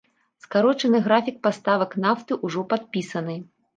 Скарочаны 0.43 1.01
графік 1.07 1.37
паставак 1.47 1.91
нафты 2.07 2.39
ўжо 2.49 2.67
падпісаны. 2.73 3.37